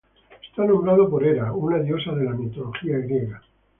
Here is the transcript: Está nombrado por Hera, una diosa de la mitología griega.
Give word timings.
Está 0.47 0.65
nombrado 0.65 1.07
por 1.11 1.23
Hera, 1.23 1.53
una 1.53 1.77
diosa 1.77 2.13
de 2.13 2.25
la 2.25 2.31
mitología 2.33 2.97
griega. 2.97 3.39